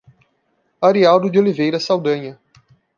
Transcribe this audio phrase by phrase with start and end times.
[0.81, 2.39] Arialdo de Oliveira Saldanha